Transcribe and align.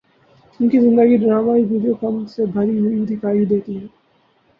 ان 0.59 0.69
کی 0.69 0.79
زندگی 0.79 1.17
ڈرامائی 1.17 1.63
پیچ 1.65 1.85
و 1.85 1.93
خم 1.95 2.15
سے 2.25 2.45
بھری 2.45 2.79
ہوئی 2.79 3.05
دکھائی 3.05 3.45
دیتی 3.45 3.77
ہے۔ 3.77 3.87